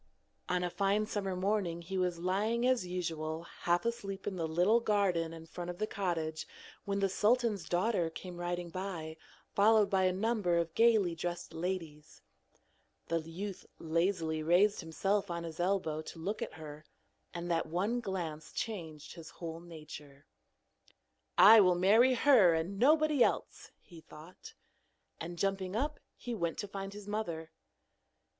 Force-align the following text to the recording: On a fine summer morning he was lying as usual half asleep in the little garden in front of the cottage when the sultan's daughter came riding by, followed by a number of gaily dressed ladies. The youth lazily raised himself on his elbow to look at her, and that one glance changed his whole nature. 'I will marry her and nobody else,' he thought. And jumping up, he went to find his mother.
On 0.49 0.63
a 0.63 0.71
fine 0.71 1.05
summer 1.05 1.35
morning 1.35 1.83
he 1.83 1.95
was 1.95 2.17
lying 2.17 2.65
as 2.67 2.87
usual 2.87 3.43
half 3.43 3.85
asleep 3.85 4.25
in 4.25 4.35
the 4.35 4.47
little 4.47 4.79
garden 4.79 5.31
in 5.31 5.45
front 5.45 5.69
of 5.69 5.77
the 5.77 5.85
cottage 5.85 6.47
when 6.85 6.99
the 7.01 7.07
sultan's 7.07 7.69
daughter 7.69 8.09
came 8.09 8.37
riding 8.39 8.71
by, 8.71 9.15
followed 9.53 9.91
by 9.91 10.05
a 10.05 10.11
number 10.11 10.57
of 10.57 10.73
gaily 10.73 11.13
dressed 11.13 11.53
ladies. 11.53 12.19
The 13.09 13.19
youth 13.21 13.63
lazily 13.77 14.41
raised 14.41 14.79
himself 14.81 15.29
on 15.29 15.43
his 15.43 15.59
elbow 15.59 16.01
to 16.01 16.17
look 16.17 16.41
at 16.41 16.53
her, 16.53 16.83
and 17.31 17.51
that 17.51 17.67
one 17.67 17.99
glance 17.99 18.51
changed 18.53 19.13
his 19.13 19.29
whole 19.29 19.59
nature. 19.59 20.25
'I 21.37 21.61
will 21.61 21.75
marry 21.75 22.15
her 22.15 22.55
and 22.55 22.79
nobody 22.79 23.23
else,' 23.23 23.69
he 23.79 24.01
thought. 24.01 24.55
And 25.19 25.37
jumping 25.37 25.75
up, 25.75 25.99
he 26.15 26.33
went 26.33 26.57
to 26.57 26.67
find 26.67 26.91
his 26.91 27.07
mother. 27.07 27.51